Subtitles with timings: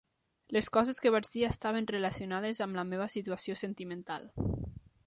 [0.55, 4.29] Les coses que vaig dir estaven relacionades amb la meva situació sentimental.